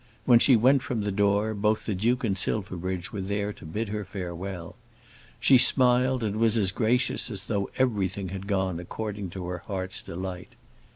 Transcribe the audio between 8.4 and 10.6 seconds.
gone according to her heart's delight.